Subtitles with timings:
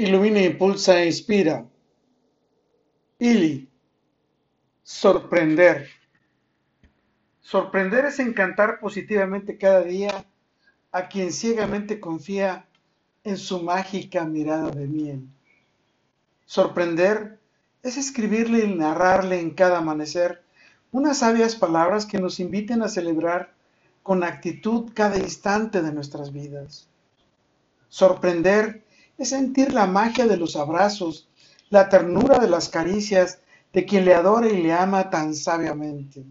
[0.00, 1.66] Ilumina, impulsa e inspira.
[3.18, 3.68] Ili.
[4.82, 5.90] Sorprender.
[7.42, 10.24] Sorprender es encantar positivamente cada día
[10.90, 12.66] a quien ciegamente confía
[13.24, 15.28] en su mágica mirada de miel.
[16.46, 17.38] Sorprender
[17.82, 20.42] es escribirle y narrarle en cada amanecer
[20.92, 23.52] unas sabias palabras que nos inviten a celebrar
[24.02, 26.88] con actitud cada instante de nuestras vidas.
[27.90, 28.88] Sorprender
[29.20, 31.28] es sentir la magia de los abrazos,
[31.68, 33.38] la ternura de las caricias
[33.70, 36.24] de quien le adora y le ama tan sabiamente.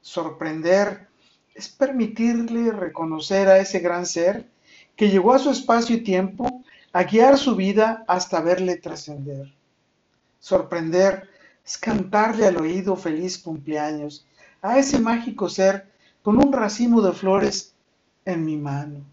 [0.00, 1.08] Sorprender
[1.54, 4.48] es permitirle reconocer a ese gran ser
[4.96, 6.64] que llegó a su espacio y tiempo
[6.94, 9.52] a guiar su vida hasta verle trascender.
[10.40, 11.28] Sorprender
[11.62, 14.26] es cantarle al oído feliz cumpleaños
[14.62, 17.74] a ese mágico ser con un racimo de flores
[18.24, 19.04] en mi mano.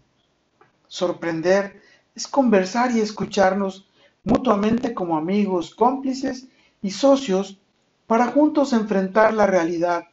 [0.88, 1.82] Sorprender
[2.14, 3.88] es conversar y escucharnos
[4.24, 6.48] mutuamente como amigos, cómplices
[6.82, 7.58] y socios
[8.06, 10.08] para juntos enfrentar la realidad,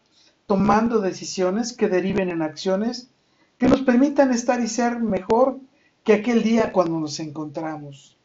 [0.45, 3.09] tomando decisiones que deriven en acciones
[3.58, 5.59] que nos permitan estar y ser mejor
[6.04, 8.17] que aquel día cuando nos encontramos.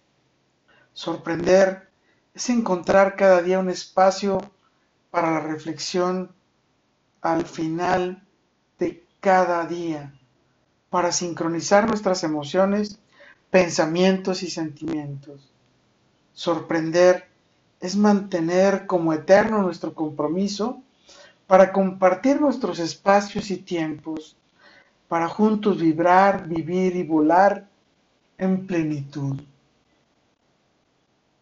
[0.93, 1.89] Sorprender
[2.35, 4.41] es encontrar cada día un espacio
[5.11, 6.33] para la reflexión
[7.23, 8.27] al final
[8.79, 10.15] de cada día,
[10.91, 12.99] para sincronizar nuestras emociones
[13.53, 15.53] pensamientos y sentimientos.
[16.33, 17.29] Sorprender
[17.81, 20.83] es mantener como eterno nuestro compromiso
[21.47, 24.39] para compartir nuestros espacios y tiempos,
[25.07, 27.69] para juntos vibrar, vivir y volar
[28.39, 29.43] en plenitud.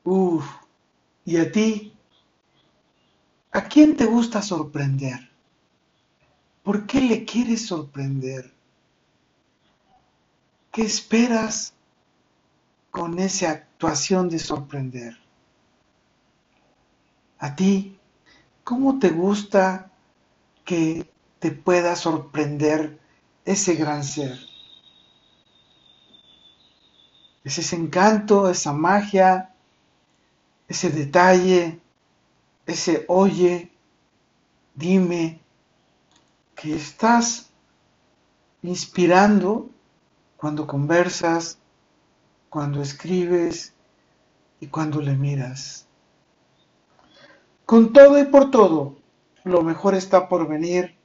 [0.02, 0.44] Uf,
[1.24, 1.94] ¿y a ti?
[3.52, 5.30] ¿A quién te gusta sorprender?
[6.64, 8.52] ¿Por qué le quieres sorprender?
[10.72, 11.74] ¿Qué esperas
[12.90, 15.16] con esa actuación de sorprender.
[17.38, 17.98] A ti,
[18.64, 19.90] ¿cómo te gusta
[20.64, 22.98] que te pueda sorprender
[23.44, 24.38] ese gran ser?
[27.42, 29.54] Es ese encanto, esa magia,
[30.68, 31.80] ese detalle,
[32.66, 33.72] ese oye,
[34.74, 35.40] dime,
[36.54, 37.50] que estás
[38.62, 39.70] inspirando
[40.36, 41.58] cuando conversas,
[42.50, 43.72] cuando escribes
[44.58, 45.86] y cuando le miras.
[47.64, 48.96] Con todo y por todo,
[49.44, 50.96] lo mejor está por venir.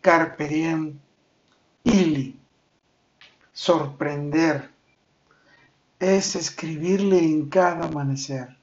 [0.00, 0.98] Carpe diem,
[1.82, 2.38] ili.
[3.52, 4.70] Sorprender
[5.98, 8.56] es escribirle en cada amanecer.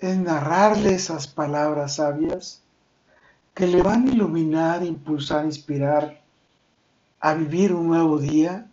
[0.00, 2.62] Es narrarle esas palabras sabias
[3.54, 6.20] que le van a iluminar, impulsar, inspirar
[7.20, 8.66] a vivir un nuevo día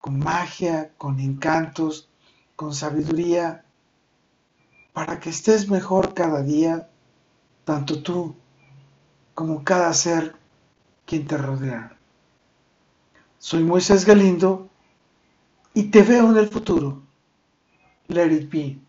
[0.00, 2.08] con magia, con encantos,
[2.54, 3.64] con sabiduría,
[4.92, 6.88] para que estés mejor cada día,
[7.64, 8.34] tanto tú
[9.34, 10.34] como cada ser
[11.04, 11.96] quien te rodea.
[13.38, 14.68] Soy Moisés Galindo
[15.74, 17.02] y te veo en el futuro.
[18.08, 18.85] Let it be.